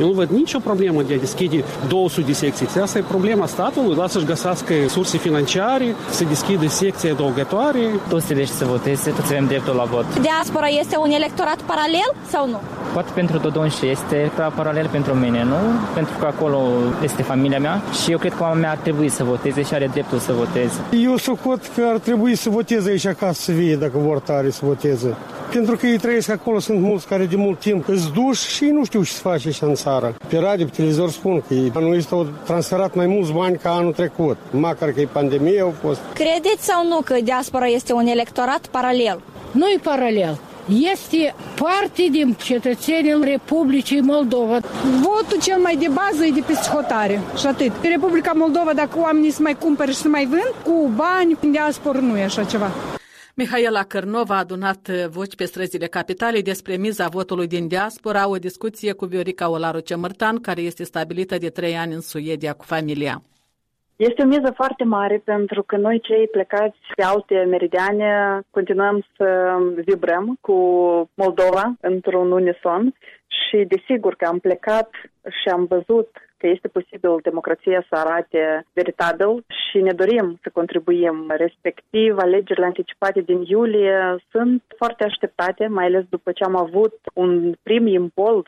Eu 0.00 0.06
nu 0.06 0.12
văd 0.12 0.28
nicio 0.28 0.58
problemă 0.58 1.02
de 1.02 1.14
a 1.14 1.18
deschide 1.18 1.64
200 1.88 2.26
de 2.26 2.32
secții. 2.32 2.66
Asta 2.82 2.98
e 2.98 3.02
problema 3.02 3.46
statului, 3.46 3.96
lasă-și 3.96 4.24
găsească 4.24 4.74
surse 4.88 5.18
financiare, 5.18 5.94
să 6.10 6.24
deschide 6.24 6.66
secții 6.66 7.10
adăugătoare. 7.10 7.80
Toți 8.08 8.24
trebuie 8.24 8.46
să 8.46 8.64
voteze, 8.64 9.10
toți 9.10 9.32
avem 9.32 9.46
dreptul 9.46 9.74
la 9.74 9.84
vot. 9.84 10.20
Diaspora 10.20 10.66
este 10.66 10.96
un 10.96 11.10
electorat 11.10 11.60
paralel 11.60 12.14
sau 12.30 12.48
nu? 12.48 12.60
Poate 12.96 13.10
pentru 13.14 13.38
Dodon 13.38 13.68
și 13.68 13.86
este 13.88 14.30
paralel 14.54 14.88
pentru 14.88 15.14
mine, 15.14 15.44
nu? 15.44 15.56
Pentru 15.94 16.14
că 16.18 16.26
acolo 16.26 16.62
este 17.02 17.22
familia 17.22 17.58
mea 17.58 17.82
și 18.02 18.10
eu 18.10 18.18
cred 18.18 18.32
că 18.32 18.42
mama 18.42 18.54
mea 18.54 18.70
ar 18.70 18.76
trebui 18.76 19.08
să 19.08 19.24
voteze 19.24 19.62
și 19.62 19.74
are 19.74 19.86
dreptul 19.86 20.18
să 20.18 20.32
voteze. 20.32 20.80
Eu 21.04 21.16
socot 21.16 21.60
că 21.74 21.86
ar 21.92 21.98
trebui 21.98 22.34
să 22.34 22.50
voteze 22.50 22.90
aici 22.90 23.06
acasă 23.06 23.40
să 23.40 23.52
vie 23.52 23.76
dacă 23.76 23.98
vor 23.98 24.18
tare 24.20 24.50
să 24.50 24.60
voteze. 24.64 25.16
Pentru 25.52 25.76
că 25.76 25.86
ei 25.86 25.98
trăiesc 25.98 26.30
acolo, 26.30 26.58
sunt 26.58 26.80
mulți 26.80 27.06
care 27.06 27.24
de 27.24 27.36
mult 27.36 27.58
timp 27.58 27.88
îți 27.88 28.12
duși 28.12 28.48
și 28.48 28.64
nu 28.64 28.84
știu 28.84 29.02
ce 29.04 29.10
să 29.10 29.20
faci 29.20 29.46
aici 29.46 29.60
în 29.60 29.74
țară. 29.74 30.14
Pe 30.28 30.38
radio, 30.38 30.64
pe 30.64 30.72
televizor 30.74 31.10
spun 31.10 31.40
că 31.48 31.54
anul 31.74 31.96
ăsta 31.96 32.16
au 32.16 32.26
transferat 32.44 32.94
mai 32.94 33.06
mulți 33.06 33.32
bani 33.32 33.56
ca 33.56 33.70
anul 33.70 33.92
trecut. 33.92 34.36
Măcar 34.50 34.90
că 34.90 35.00
e 35.00 35.08
pandemie 35.12 35.60
au 35.60 35.74
fost. 35.82 36.00
Credeți 36.14 36.64
sau 36.64 36.86
nu 36.86 37.00
că 37.04 37.16
diaspora 37.22 37.66
este 37.66 37.92
un 37.92 38.06
electorat 38.06 38.66
paralel? 38.66 39.20
Nu 39.50 39.66
e 39.66 39.78
paralel 39.82 40.38
este 40.68 41.34
parte 41.58 42.08
din 42.10 42.36
cetățenii 42.42 43.18
Republicii 43.22 44.00
Moldova. 44.00 44.60
Votul 45.00 45.40
cel 45.42 45.58
mai 45.58 45.76
de 45.76 45.88
bază 45.92 46.24
e 46.24 46.30
de 46.30 46.42
peste 46.46 46.68
hotare 46.68 47.20
și 47.38 47.46
atât. 47.46 47.72
Pe 47.72 47.88
Republica 47.88 48.32
Moldova, 48.34 48.72
dacă 48.74 48.98
oamenii 48.98 49.30
să 49.30 49.42
mai 49.42 49.56
cumpere 49.58 49.90
și 49.90 49.96
să 49.96 50.08
mai 50.08 50.26
vând, 50.26 50.54
cu 50.64 50.90
bani, 50.94 51.36
în 51.40 51.50
diaspora 51.50 51.98
nu 51.98 52.18
e 52.18 52.22
așa 52.22 52.44
ceva. 52.44 52.70
Mihaela 53.34 53.82
Cărnov 53.82 54.30
a 54.30 54.38
adunat 54.38 54.88
voci 55.10 55.34
pe 55.34 55.44
străzile 55.44 55.86
capitalei 55.86 56.42
despre 56.42 56.76
miza 56.76 57.08
votului 57.08 57.46
din 57.46 57.68
diaspora, 57.68 58.28
o 58.28 58.36
discuție 58.36 58.92
cu 58.92 59.04
Viorica 59.04 59.48
Olaru 59.48 59.78
Cemărtan, 59.78 60.40
care 60.40 60.60
este 60.60 60.84
stabilită 60.84 61.38
de 61.38 61.48
trei 61.48 61.76
ani 61.76 61.94
în 61.94 62.00
Suedia 62.00 62.52
cu 62.52 62.64
familia. 62.64 63.22
Este 63.96 64.22
o 64.22 64.26
miză 64.26 64.52
foarte 64.54 64.84
mare 64.84 65.22
pentru 65.24 65.62
că 65.62 65.76
noi 65.76 66.00
cei 66.00 66.28
plecați 66.28 66.78
pe 66.94 67.02
alte 67.02 67.44
meridiane 67.48 68.40
continuăm 68.50 69.04
să 69.16 69.56
vibrăm 69.84 70.38
cu 70.40 70.54
Moldova 71.14 71.74
într-un 71.80 72.30
unison 72.30 72.94
și 73.26 73.64
desigur 73.64 74.14
că 74.14 74.24
am 74.24 74.38
plecat 74.38 74.90
și 75.42 75.48
am 75.48 75.64
văzut 75.64 76.08
că 76.36 76.46
este 76.46 76.68
posibil 76.68 77.18
democrația 77.22 77.84
să 77.88 77.94
arate 77.94 78.66
veritabil 78.72 79.44
și 79.70 79.78
ne 79.80 79.92
dorim 79.92 80.38
să 80.42 80.50
contribuim. 80.52 81.24
Respectiv, 81.28 82.18
alegerile 82.18 82.66
anticipate 82.66 83.20
din 83.20 83.42
iulie 83.42 84.16
sunt 84.30 84.62
foarte 84.76 85.04
așteptate, 85.04 85.66
mai 85.66 85.84
ales 85.84 86.04
după 86.08 86.32
ce 86.32 86.44
am 86.44 86.56
avut 86.56 86.94
un 87.14 87.54
prim 87.62 87.86
imbold 87.86 88.46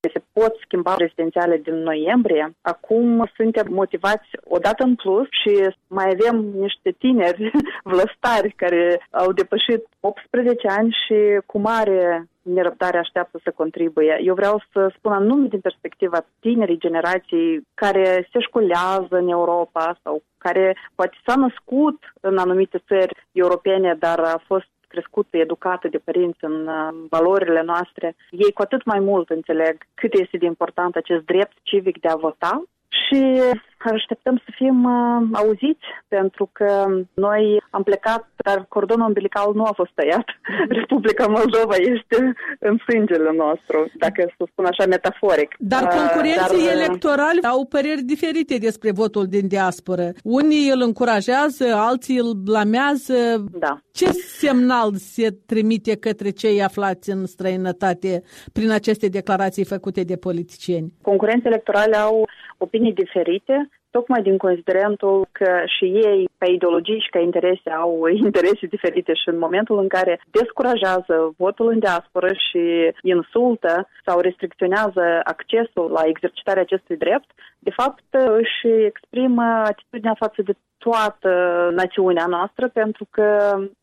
se 0.00 0.22
pot 0.32 0.54
schimba 0.64 0.94
prezidențiale 0.94 1.56
din 1.56 1.74
noiembrie. 1.74 2.54
Acum 2.62 3.30
suntem 3.36 3.66
motivați 3.70 4.28
odată 4.44 4.84
în 4.84 4.94
plus 4.94 5.26
și 5.42 5.74
mai 5.86 6.06
avem 6.10 6.36
niște 6.36 6.90
tineri 6.98 7.50
vlăstari 7.92 8.52
care 8.56 9.06
au 9.10 9.32
depășit 9.32 9.86
18 10.00 10.68
ani 10.68 10.96
și 11.06 11.40
cu 11.46 11.58
mare 11.58 12.28
nerăbdare 12.42 12.98
așteaptă 12.98 13.40
să 13.42 13.50
contribuie. 13.50 14.20
Eu 14.22 14.34
vreau 14.34 14.62
să 14.72 14.92
spun 14.96 15.12
anume 15.12 15.46
din 15.48 15.60
perspectiva 15.60 16.26
tinerii 16.40 16.78
generații 16.78 17.66
care 17.74 18.28
se 18.32 18.38
școlează 18.40 19.14
în 19.16 19.28
Europa 19.28 19.98
sau 20.02 20.22
care 20.38 20.76
poate 20.94 21.16
s-a 21.26 21.34
născut 21.36 21.98
în 22.20 22.38
anumite 22.38 22.82
țări 22.86 23.26
europene, 23.32 23.96
dar 23.98 24.18
a 24.18 24.42
fost 24.46 24.68
crescută, 24.88 25.36
educată 25.36 25.88
de 25.88 25.98
părinți 25.98 26.44
în 26.44 26.66
uh, 26.66 26.88
valorile 27.10 27.62
noastre, 27.62 28.16
ei 28.30 28.52
cu 28.52 28.62
atât 28.62 28.84
mai 28.84 29.00
mult 29.00 29.30
înțeleg 29.30 29.76
cât 29.94 30.12
este 30.14 30.36
de 30.36 30.46
important 30.46 30.96
acest 30.96 31.24
drept 31.24 31.56
civic 31.62 32.00
de 32.00 32.08
a 32.08 32.16
vota 32.16 32.62
și 32.88 33.40
așteptăm 33.78 34.36
să 34.44 34.50
fim 34.54 34.84
uh, 34.84 35.22
auziți 35.32 35.86
pentru 36.08 36.50
că 36.52 36.86
noi 37.14 37.62
am 37.70 37.82
plecat, 37.82 38.28
dar 38.36 38.66
cordonul 38.68 39.06
umbilical 39.06 39.52
nu 39.54 39.64
a 39.64 39.72
fost 39.74 39.90
tăiat. 39.94 40.26
Republica 40.80 41.26
Moldova 41.26 41.74
este 41.76 42.34
în 42.58 42.78
sângele 42.88 43.32
nostru, 43.32 43.90
dacă 43.96 44.32
să 44.36 44.44
spun 44.50 44.64
așa 44.64 44.86
metaforic. 44.86 45.54
Dar 45.58 45.82
uh, 45.82 45.88
concurenții 45.88 46.66
dar, 46.66 46.74
uh, 46.74 46.82
electorali 46.82 47.42
au 47.42 47.66
păreri 47.66 48.02
diferite 48.02 48.56
despre 48.58 48.90
votul 48.90 49.26
din 49.26 49.48
diasporă. 49.48 50.12
Unii 50.22 50.70
îl 50.70 50.80
încurajează, 50.80 51.64
alții 51.74 52.18
îl 52.18 52.32
blamează. 52.32 53.44
Da. 53.52 53.80
Ce 53.92 54.06
semnal 54.12 54.94
se 54.94 55.28
trimite 55.46 55.96
către 55.96 56.30
cei 56.30 56.62
aflați 56.62 57.10
în 57.10 57.26
străinătate 57.26 58.22
prin 58.52 58.70
aceste 58.70 59.08
declarații 59.08 59.64
făcute 59.64 60.02
de 60.02 60.16
politicieni? 60.16 60.92
Concurenții 61.02 61.48
electorali 61.48 61.94
au 61.94 62.26
opinii 62.58 62.92
diferite, 62.92 63.67
tocmai 63.98 64.22
din 64.22 64.36
considerentul 64.36 65.16
că 65.32 65.50
și 65.76 65.84
ei, 65.84 66.28
pe 66.38 66.46
ideologii 66.50 67.04
și 67.04 67.14
ca 67.14 67.18
interese, 67.18 67.70
au 67.70 67.92
interese 68.26 68.66
diferite 68.66 69.12
și 69.14 69.28
în 69.28 69.38
momentul 69.38 69.78
în 69.78 69.88
care 69.88 70.20
descurajează 70.30 71.14
votul 71.36 71.66
în 71.72 71.78
diasporă 71.78 72.30
și 72.46 72.62
insultă 73.02 73.88
sau 74.06 74.20
restricționează 74.20 75.04
accesul 75.22 75.86
la 75.96 76.02
exercitarea 76.04 76.62
acestui 76.62 76.96
drept, 76.96 77.28
de 77.58 77.72
fapt 77.80 78.04
își 78.40 78.66
exprimă 78.90 79.46
atitudinea 79.72 80.16
față 80.24 80.42
de 80.42 80.54
toată 80.78 81.30
națiunea 81.74 82.26
noastră, 82.26 82.68
pentru 82.68 83.06
că, 83.10 83.28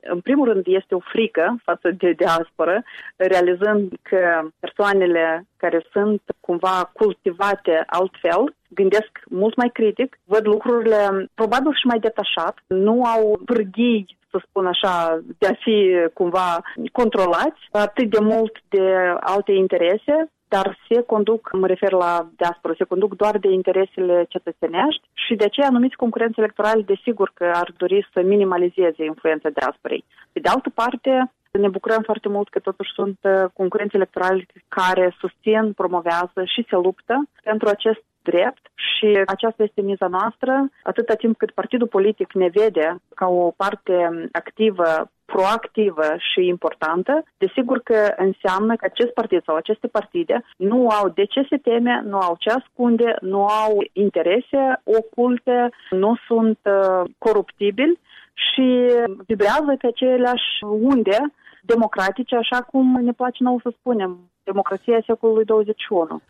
în 0.02 0.20
primul 0.20 0.48
rând, 0.48 0.64
este 0.68 0.96
o 0.96 1.00
frică 1.00 1.56
față 1.64 1.88
de 1.98 2.12
diasporă, 2.12 2.84
realizând 3.16 3.94
că 4.02 4.42
persoanele 4.60 5.46
care 5.58 5.86
sunt 5.92 6.22
cumva 6.40 6.92
cultivate 6.94 7.84
altfel, 7.86 8.54
gândesc 8.76 9.12
mult 9.30 9.56
mai 9.56 9.70
critic, 9.74 10.20
văd 10.24 10.48
lucrurile 10.48 11.30
probabil 11.34 11.74
și 11.74 11.88
mai 11.88 12.00
detașat, 12.00 12.56
nu 12.68 13.04
au 13.04 13.40
pârghii 13.46 14.18
să 14.32 14.38
spun 14.48 14.66
așa, 14.66 15.24
de 15.38 15.48
a 15.48 15.54
fi 15.64 15.78
cumva 16.14 16.62
controlați 16.92 17.62
atât 17.72 18.10
de 18.10 18.20
mult 18.22 18.54
de 18.70 18.86
alte 19.20 19.52
interese 19.52 20.30
dar 20.48 20.78
se 20.88 21.02
conduc, 21.02 21.50
mă 21.52 21.68
refer 21.68 21.92
la 21.92 22.28
diaspora, 22.36 22.74
se 22.78 22.84
conduc 22.84 23.16
doar 23.16 23.38
de 23.38 23.52
interesele 23.52 24.26
cetățenești 24.30 25.06
și 25.14 25.36
de 25.36 25.44
aceea 25.44 25.68
anumiți 25.68 25.96
concurenți 25.96 26.40
electorali, 26.40 26.84
desigur 26.84 27.32
că 27.34 27.52
ar 27.54 27.74
dori 27.78 28.08
să 28.14 28.22
minimalizeze 28.22 29.04
influența 29.06 29.50
diasporei. 29.50 30.04
Pe 30.32 30.40
de 30.40 30.50
altă 30.50 30.70
parte, 30.70 31.32
ne 31.52 31.68
bucurăm 31.68 32.02
foarte 32.02 32.30
mult 32.30 32.50
că 32.50 32.60
totuși 32.60 32.92
sunt 32.94 33.20
uh, 33.22 33.46
concurenți 33.54 33.96
electorali 33.96 34.48
care 34.68 35.16
susțin, 35.20 35.74
promovează 35.74 36.40
și 36.54 36.66
se 36.70 36.76
luptă 36.76 37.16
pentru 37.44 37.68
acest 37.68 38.04
drept 38.32 38.64
și 38.88 39.08
aceasta 39.26 39.64
este 39.64 39.82
miza 39.82 40.08
noastră. 40.08 40.52
Atâta 40.84 41.14
timp 41.14 41.38
cât 41.38 41.52
partidul 41.52 41.88
politic 41.88 42.34
ne 42.34 42.50
vede 42.60 42.88
ca 43.16 43.28
o 43.28 43.52
parte 43.52 43.96
activă 44.32 45.10
proactivă 45.26 46.08
și 46.18 46.48
importantă, 46.48 47.24
desigur 47.38 47.80
că 47.80 48.14
înseamnă 48.18 48.76
că 48.76 48.86
acest 48.86 49.12
partid 49.14 49.44
sau 49.44 49.56
aceste 49.56 49.88
partide 49.88 50.44
nu 50.58 50.90
au 50.90 51.10
de 51.10 51.26
ce 51.26 51.46
se 51.50 51.58
teme, 51.58 52.02
nu 52.06 52.18
au 52.18 52.36
ce 52.40 52.50
ascunde, 52.50 53.16
nu 53.22 53.46
au 53.46 53.74
interese 53.94 54.82
oculte, 54.84 55.70
nu 55.90 56.16
sunt 56.28 56.60
uh, 56.64 57.10
coruptibili 57.18 58.00
și 58.34 58.92
vibrează 59.26 59.76
pe 59.80 59.88
aceleași 59.88 60.52
unde 60.62 61.18
democratice, 61.62 62.36
așa 62.36 62.62
cum 62.62 62.86
ne 63.02 63.12
place 63.12 63.44
nou 63.44 63.60
să 63.64 63.74
spunem, 63.80 64.18
democrația 64.46 65.04
secolului 65.06 65.46
21. 65.46 66.22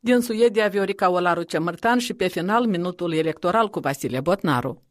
Din 0.00 0.20
Suedia, 0.20 0.68
Viorica 0.68 1.10
Olaru 1.10 1.42
Cemărtan 1.42 1.98
și 1.98 2.14
pe 2.14 2.26
final 2.28 2.66
minutul 2.66 3.12
electoral 3.14 3.68
cu 3.68 3.80
Vasile 3.80 4.20
Botnaru. 4.20 4.85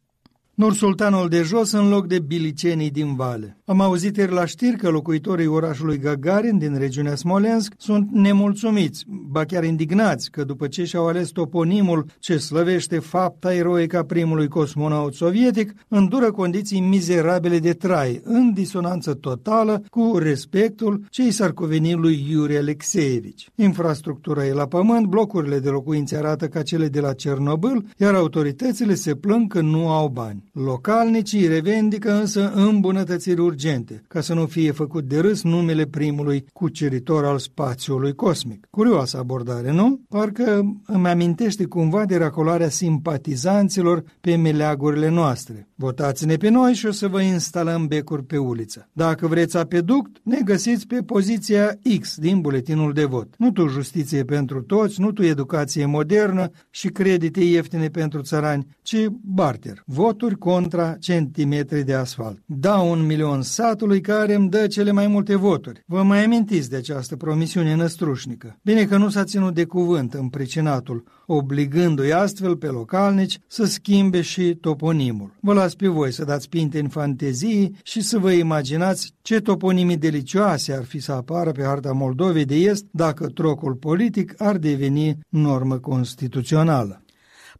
Nur-Sultanul 0.56 1.28
de 1.28 1.42
jos 1.42 1.72
în 1.72 1.88
loc 1.88 2.06
de 2.06 2.18
bilicenii 2.18 2.90
din 2.90 3.14
vale. 3.14 3.56
Am 3.64 3.80
auzit 3.80 4.16
ieri 4.16 4.32
la 4.32 4.44
știri 4.44 4.76
că 4.76 4.88
locuitorii 4.88 5.46
orașului 5.46 5.98
Gagarin 5.98 6.58
din 6.58 6.78
regiunea 6.78 7.14
Smolensk 7.14 7.72
sunt 7.76 8.10
nemulțumiți, 8.10 9.04
ba 9.08 9.44
chiar 9.44 9.64
indignați 9.64 10.30
că 10.30 10.44
după 10.44 10.66
ce 10.66 10.84
și-au 10.84 11.06
ales 11.06 11.28
toponimul 11.28 12.06
ce 12.18 12.36
slăvește 12.36 12.98
fapta 12.98 13.54
eroică 13.54 13.98
a 13.98 14.04
primului 14.04 14.48
cosmonaut 14.48 15.14
sovietic, 15.14 15.72
îndură 15.88 16.30
condiții 16.30 16.80
mizerabile 16.80 17.58
de 17.58 17.72
trai, 17.72 18.20
în 18.24 18.52
disonanță 18.52 19.14
totală 19.14 19.82
cu 19.90 20.18
respectul 20.18 21.04
ce 21.10 21.26
i 21.26 21.30
s-ar 21.30 21.52
cuveni 21.52 21.92
lui 21.92 22.26
Iuri 22.30 22.56
Alexeevici. 22.56 23.48
Infrastructura 23.54 24.46
e 24.46 24.52
la 24.52 24.66
pământ, 24.66 25.06
blocurile 25.06 25.58
de 25.58 25.68
locuințe 25.68 26.16
arată 26.16 26.46
ca 26.46 26.62
cele 26.62 26.88
de 26.88 27.00
la 27.00 27.12
Cernobâl, 27.12 27.84
iar 27.96 28.14
autoritățile 28.14 28.94
se 28.94 29.14
plâng 29.14 29.52
că 29.52 29.60
nu 29.60 29.88
au 29.88 30.08
bani. 30.08 30.44
Localnicii 30.64 31.46
revendică 31.46 32.12
însă 32.12 32.52
îmbunătățiri 32.54 33.40
urgente, 33.40 34.02
ca 34.08 34.20
să 34.20 34.34
nu 34.34 34.46
fie 34.46 34.70
făcut 34.70 35.04
de 35.04 35.18
râs 35.18 35.42
numele 35.42 35.84
primului 35.84 36.44
cuceritor 36.52 37.24
al 37.24 37.38
spațiului 37.38 38.14
cosmic. 38.14 38.66
Curioasă 38.70 39.18
abordare, 39.18 39.72
nu? 39.72 40.00
Parcă 40.08 40.76
îmi 40.86 41.08
amintește 41.08 41.64
cumva 41.64 42.04
de 42.04 42.16
racolarea 42.16 42.68
simpatizanților 42.68 44.04
pe 44.20 44.36
meleagurile 44.36 45.08
noastre. 45.08 45.68
Votați-ne 45.74 46.36
pe 46.36 46.48
noi 46.48 46.72
și 46.72 46.86
o 46.86 46.90
să 46.90 47.08
vă 47.08 47.20
instalăm 47.20 47.86
becuri 47.86 48.24
pe 48.24 48.36
uliță. 48.36 48.88
Dacă 48.92 49.26
vreți 49.26 49.56
apeduct, 49.56 50.16
ne 50.22 50.40
găsiți 50.44 50.86
pe 50.86 51.00
poziția 51.00 51.78
X 52.00 52.16
din 52.16 52.40
buletinul 52.40 52.92
de 52.92 53.04
vot. 53.04 53.34
Nu 53.38 53.50
tu 53.50 53.66
justiție 53.66 54.24
pentru 54.24 54.62
toți, 54.62 55.00
nu 55.00 55.12
tu 55.12 55.22
educație 55.22 55.86
modernă 55.86 56.50
și 56.70 56.88
credite 56.88 57.40
ieftine 57.44 57.88
pentru 57.88 58.20
țărani, 58.20 58.66
ci 58.82 59.06
barter. 59.20 59.82
Voturi 59.86 60.38
contra 60.46 60.96
centimetri 61.00 61.84
de 61.84 61.94
asfalt. 61.94 62.38
Da 62.44 62.78
un 62.78 63.06
milion 63.06 63.42
satului 63.42 64.00
care 64.00 64.34
îmi 64.34 64.48
dă 64.48 64.66
cele 64.66 64.90
mai 64.90 65.06
multe 65.06 65.36
voturi. 65.36 65.82
Vă 65.86 66.02
mai 66.02 66.24
amintiți 66.24 66.70
de 66.70 66.76
această 66.76 67.16
promisiune 67.16 67.74
năstrușnică. 67.74 68.58
Bine 68.62 68.84
că 68.84 68.96
nu 68.96 69.08
s-a 69.08 69.24
ținut 69.24 69.54
de 69.54 69.64
cuvânt 69.64 70.14
în 70.14 70.28
pricinatul, 70.28 71.04
obligându-i 71.26 72.12
astfel 72.12 72.56
pe 72.56 72.66
localnici 72.66 73.38
să 73.46 73.64
schimbe 73.64 74.20
și 74.20 74.54
toponimul. 74.54 75.34
Vă 75.40 75.52
las 75.52 75.74
pe 75.74 75.86
voi 75.86 76.12
să 76.12 76.24
dați 76.24 76.48
pinte 76.48 76.78
în 76.78 76.88
fantezii 76.88 77.76
și 77.82 78.00
să 78.00 78.18
vă 78.18 78.30
imaginați 78.30 79.12
ce 79.22 79.40
toponimii 79.40 79.96
delicioase 79.96 80.72
ar 80.72 80.84
fi 80.84 80.98
să 80.98 81.12
apară 81.12 81.52
pe 81.52 81.62
harta 81.62 81.92
Moldovei 81.92 82.44
de 82.44 82.54
Est 82.54 82.84
dacă 82.90 83.26
trocul 83.26 83.74
politic 83.74 84.34
ar 84.42 84.56
deveni 84.56 85.18
normă 85.28 85.78
constituțională. 85.78 87.00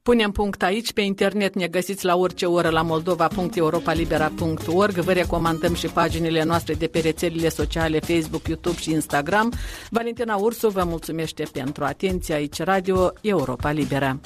Punem 0.06 0.30
punct 0.30 0.62
aici, 0.62 0.92
pe 0.92 1.00
internet 1.00 1.54
ne 1.54 1.66
găsiți 1.66 2.04
la 2.04 2.16
orice 2.16 2.46
oră 2.46 2.68
la 2.68 2.82
moldova.europalibera.org 2.82 4.94
Vă 4.94 5.12
recomandăm 5.12 5.74
și 5.74 5.86
paginile 5.86 6.44
noastre 6.44 6.74
de 6.74 6.86
pe 6.86 6.98
rețelele 6.98 7.48
sociale 7.48 8.00
Facebook, 8.00 8.46
YouTube 8.46 8.76
și 8.76 8.90
Instagram. 8.90 9.52
Valentina 9.90 10.36
Ursu 10.36 10.68
vă 10.68 10.84
mulțumește 10.84 11.44
pentru 11.52 11.84
atenție 11.84 12.34
aici 12.34 12.62
Radio 12.62 13.12
Europa 13.20 13.70
Libera. 13.70 14.20